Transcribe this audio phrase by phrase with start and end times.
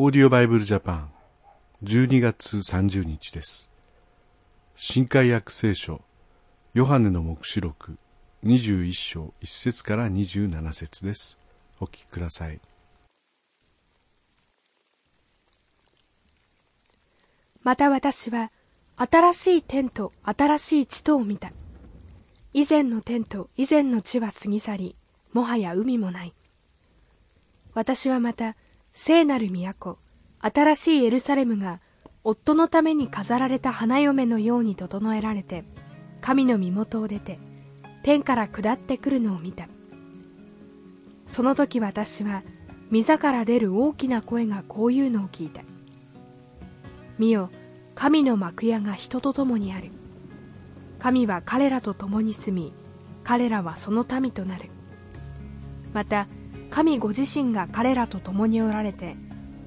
[0.00, 1.10] オーディオバイブルジャパン
[1.82, 3.68] 12月30日です。
[4.76, 6.02] 新海約聖書
[6.72, 7.98] ヨハネの目視録
[8.44, 11.36] 21章1節から27節です。
[11.80, 12.60] お聞きください。
[17.64, 18.52] また私は
[18.94, 21.50] 新しい天と新しい地とを見た。
[22.52, 24.96] 以前の天と以前の地は過ぎ去り
[25.32, 26.34] もはや海もない。
[27.74, 28.54] 私はまた
[29.00, 29.96] 聖なる都
[30.40, 31.80] 新しいエルサレムが
[32.24, 35.64] 夫のために飾られた花嫁のように整えられて
[36.20, 37.38] 神の身元を出て
[38.02, 39.68] 天から下ってくるのを見た。
[41.28, 42.42] その時私は
[42.90, 45.62] 溝から出る大きな声がこういうのを聞いた。
[47.18, 47.50] 見よ
[47.94, 49.92] 神の幕屋が人と共にある。
[50.98, 52.72] 神は彼らと共に住み
[53.22, 54.68] 彼らはその民となる。
[55.94, 56.26] また
[56.70, 59.16] 神ご自身が彼らと共におられて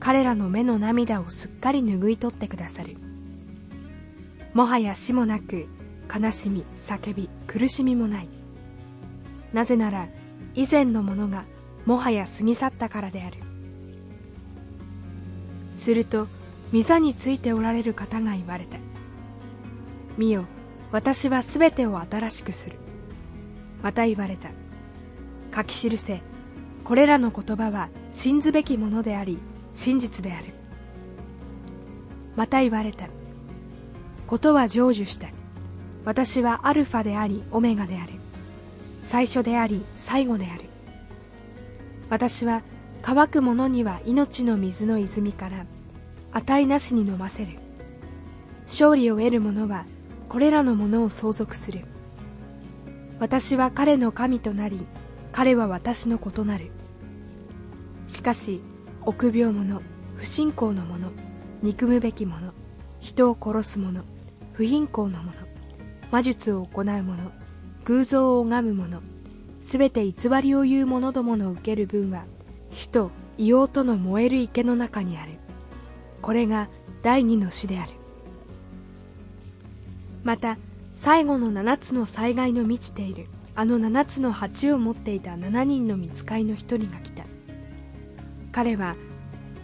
[0.00, 2.96] 彼らの目の涙をすっかり拭い取ってくださる。
[4.52, 5.66] もはや死もなく
[6.14, 8.28] 悲しみ叫び苦しみもない。
[9.52, 10.08] なぜなら
[10.54, 11.44] 以前のものが
[11.86, 13.38] もはや過ぎ去ったからである。
[15.74, 16.28] すると
[16.72, 18.78] 御座についておられる方が言われた。
[20.16, 20.44] 見よ
[20.92, 22.76] 私はすべてを新しくする。
[23.82, 24.50] また言われた。
[25.54, 26.20] 書き記せ
[26.84, 29.38] これらの言葉は信ずべきものであり
[29.72, 30.52] 真実である。
[32.36, 33.08] また言われた。
[34.26, 35.28] ことは成就した。
[36.04, 38.12] 私はアルファでありオメガである。
[39.02, 40.64] 最初であり最後である。
[42.10, 42.62] 私は
[43.02, 45.66] 乾く者には命の水の泉から
[46.32, 47.52] 値なしに飲ませる。
[48.66, 49.86] 勝利を得る者は
[50.28, 51.80] これらのものを相続する。
[53.20, 54.84] 私は彼の神となり
[55.34, 56.70] 彼は私の異なる。
[58.06, 58.60] しかし
[59.02, 59.80] 臆病者
[60.14, 61.10] 不信仰の者
[61.60, 62.52] 憎むべき者
[63.00, 64.04] 人を殺す者
[64.52, 65.32] 不貧困の者
[66.12, 67.32] 魔術を行う者
[67.84, 69.00] 偶像を拝む者
[69.60, 72.26] すべて偽りを言う者どもの受ける分は
[72.70, 75.32] 火と硫黄との燃える池の中にある。
[76.22, 76.68] これが
[77.02, 77.90] 第二の死である。
[80.22, 80.58] また
[80.92, 83.26] 最後の七つの災害の満ちている。
[83.56, 87.24] あの七つの鉢を持っていた七人の見つかりの一人が来た。
[88.52, 88.96] 彼は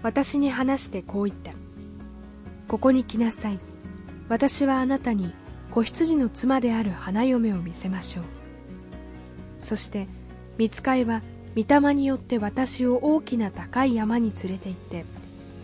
[0.03, 1.53] 私に話してこう言った。
[2.69, 3.59] ここに来なさい。
[4.29, 5.35] 私はあなたに
[5.71, 8.25] 子羊の妻である花嫁を見せましょう。
[9.61, 10.07] そして
[10.57, 11.23] 見つかいは
[11.57, 15.05] 御霊によって私を大きな高い山に連れて行って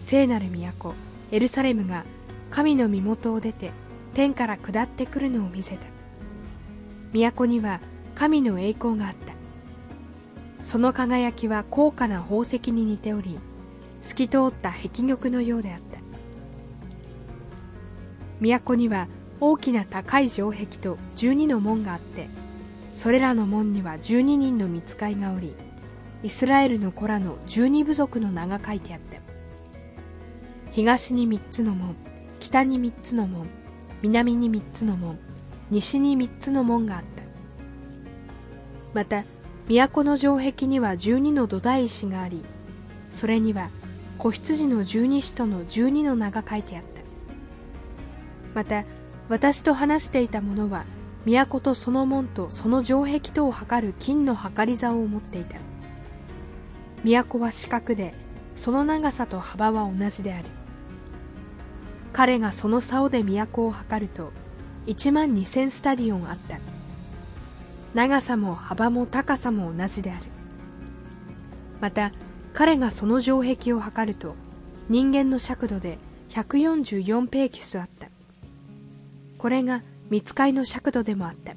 [0.05, 0.95] 聖なる都
[1.31, 2.05] エルサレムが
[2.51, 3.71] 神の身元を出て
[4.15, 5.87] 天から下ってくるのを見せた。
[7.13, 7.81] 都には
[8.17, 9.35] 神の栄光があった。
[10.65, 13.39] その輝きは高価な宝石に似ており
[14.03, 16.01] 透き通った壁玉のようであった。
[18.41, 19.07] 都には
[19.39, 22.29] 大きな高い城壁と12の門があって
[22.95, 25.55] それらの門には12人の見つかいがおり
[26.23, 29.21] イスラエルの子らの12部族の名が書いてあった。
[30.73, 31.95] 東に3つの門
[32.41, 33.47] 北に3つの門
[34.03, 35.19] 南に3つの門
[35.71, 37.16] 西に3つの門があった。
[38.97, 39.25] また
[39.69, 42.43] 都の城壁には12の土台石があり
[43.11, 43.69] それには
[44.17, 47.03] 子羊の十二使徒の12の名が書いてあった。
[48.55, 48.85] また
[49.29, 50.87] 私と話していた者は
[51.27, 55.59] 都とその門とその城壁とを測る金の測り竿を持っていた。
[57.05, 58.15] 都は四角で
[58.55, 60.47] その長さと幅は同じである。
[62.15, 64.33] 彼がその竿で都を測ると
[64.87, 66.76] 1万2000スタディオンあった。
[67.97, 70.27] 長さも幅も高さも同じである。
[71.81, 72.13] また
[72.53, 74.35] 彼がその城壁を測ると
[74.91, 75.97] 人間の尺度で
[76.29, 78.09] 144ペーキュスあった。
[79.39, 79.81] これが
[80.11, 81.55] 見つかいの尺度でもあった。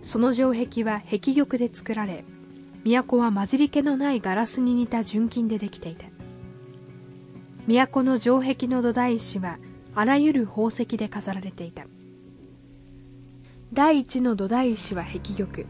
[0.00, 2.24] その城壁は壁玉で作られ
[2.84, 6.06] 都は混じり気のないガラスに似た純金でできていた。
[7.66, 9.58] 都の城壁の土台石は
[9.94, 11.84] あらゆる宝石で飾られていた。
[13.74, 15.66] 第一の土台石は壁玉。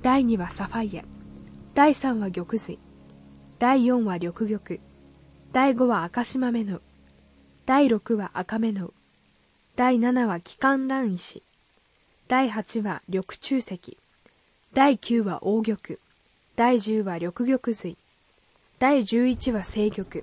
[0.00, 1.02] 第二はサファイア。
[1.74, 2.78] 第三は玉髄。
[3.58, 4.78] 第四は緑玉。
[5.50, 6.80] 第五は赤島目の。
[7.66, 8.92] 第六は赤目の。
[9.74, 11.42] 第七は気管卵石。
[12.28, 13.98] 第八は緑中石。
[14.72, 15.98] 第九は黄玉。
[16.54, 17.96] 第十は緑玉髄。
[18.78, 20.22] 第十一は青玉。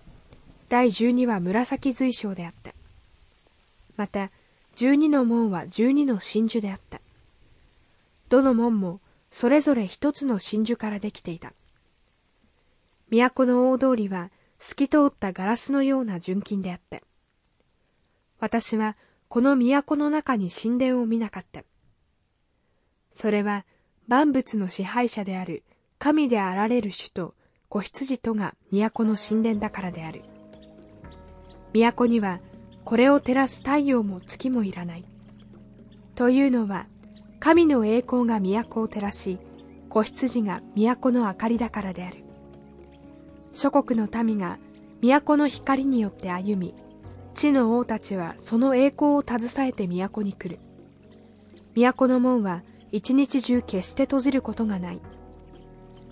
[0.69, 2.71] 第十二は紫髄章であった。
[3.97, 4.31] また
[4.77, 7.01] 十二の門は十二の真珠であった。
[8.29, 11.53] どの門もそれぞれ一つの真珠からできていた
[13.09, 17.03] 都の大通りは透き通ったガラスのような純金であって、
[18.39, 18.95] 私は
[19.27, 21.63] この都の中に神殿を見なかった。
[23.11, 23.65] それは
[24.07, 25.63] 万物の支配者である
[25.97, 27.33] 神であられる主と
[27.67, 30.23] 子羊とが都の神殿だからである。
[31.73, 32.39] 都には
[32.85, 35.05] これを照らす太陽も月もいらない。
[36.15, 36.87] というのは、
[37.39, 39.39] 神の栄光が都を照らし、
[39.87, 42.23] 子羊が都の明かりだからである。
[43.53, 44.59] 諸国の民が
[45.01, 46.75] 都の光によって歩み、
[47.33, 50.59] 地の王たちはその栄光を携えて都に来る。
[51.75, 55.01] 都の門は一日中決して閉じることがない。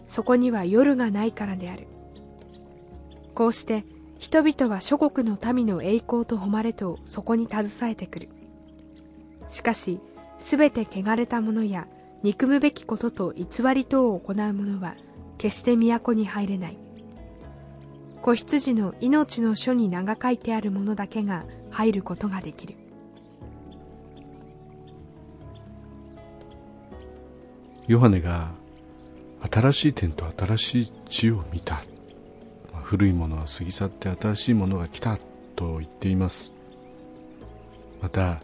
[0.08, 1.88] そこには夜がないからである。
[3.36, 3.84] こうして
[4.18, 8.30] 人々は諸国の民の栄光と誉れとそこに携えてくる。
[9.50, 10.00] しかし、
[10.40, 11.88] すべて汚れた者や
[12.24, 14.96] 憎むべきことと偽り等を行う者は
[15.38, 16.78] 決して都に入れない。
[18.22, 22.76] 子羊の命の書に名が書いてある者だけが入ることができる。
[27.88, 28.52] ヨハネが
[29.50, 31.84] 新しい天と新しい地を見た
[32.84, 35.18] 古いものは過ぎ去って新しいものが来た
[35.56, 36.54] と言っています
[38.02, 38.42] また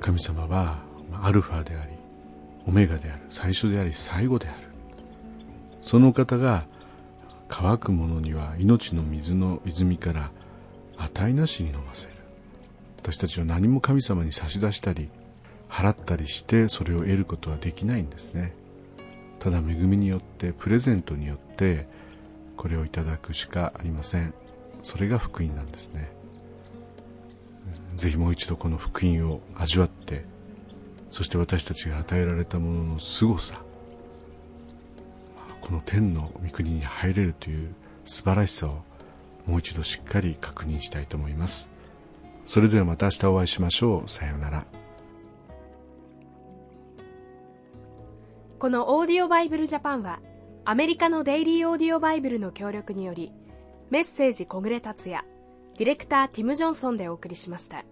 [0.00, 0.78] 神様は
[1.22, 1.92] アルファであり
[2.66, 4.68] オメガである最初であり最後である。
[5.82, 6.66] その方が
[7.48, 10.30] 乾く者には命の水の泉から
[10.96, 12.14] 値なしに飲ませる。
[12.98, 15.10] 私たちは何も神様に差し出したり
[15.68, 18.54] 払ったりしてそれを得ることはできないんですね。
[19.40, 21.86] ただ恵みによってプレゼントによって
[22.56, 24.32] これをいただくしかありません。
[24.80, 26.10] それが福音なんですね。
[27.96, 30.24] ぜひもう一度この福音を味わって
[31.10, 33.60] そして私たちが与えられたものの凄さ
[35.60, 37.74] この天の御国に入れるという
[38.04, 38.82] 素晴らしさを
[39.46, 41.70] もう一度しっかり確認したいと思います。
[42.44, 44.10] それではまた明日お会いしましょう。
[44.10, 44.66] さようなら。
[48.58, 50.20] このオーディオバイブルジャパンは
[50.64, 53.32] アメリカのデイリーオーディオバイブルの協力により
[53.90, 55.24] メッセージ小暮達也
[55.76, 57.84] ディレクターティム・ジョンソンでお送りしました。